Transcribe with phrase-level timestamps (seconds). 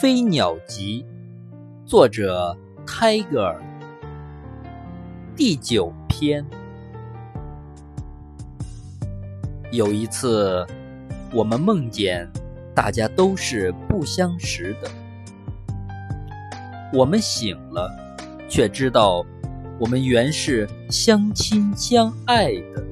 [0.00, 1.04] 飞鸟集
[1.84, 2.56] 作者
[2.86, 3.62] 泰戈尔
[5.36, 6.44] 第九篇。
[9.70, 10.66] 有一次
[11.32, 12.26] 我们梦见
[12.74, 14.90] 大家都是不相识的。
[16.92, 17.90] 我们醒了
[18.48, 19.24] 却知道
[19.78, 22.91] 我们原是相亲相爱的。